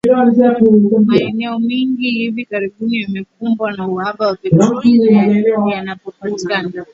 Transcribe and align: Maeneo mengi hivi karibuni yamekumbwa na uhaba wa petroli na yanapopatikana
Maeneo 1.05 1.59
mengi 1.59 2.11
hivi 2.11 2.45
karibuni 2.45 3.01
yamekumbwa 3.01 3.71
na 3.71 3.87
uhaba 3.87 4.27
wa 4.27 4.35
petroli 4.35 4.99
na 5.11 5.73
yanapopatikana 5.75 6.71